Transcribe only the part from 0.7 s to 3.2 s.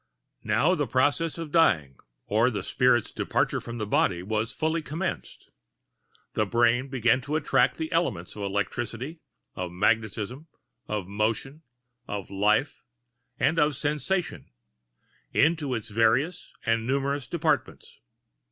the process of dying, or the spirit's